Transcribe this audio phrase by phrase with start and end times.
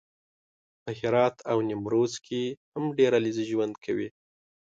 [0.83, 4.07] په هرات او نیمروز کې هم ډېر علیزي ژوند کوي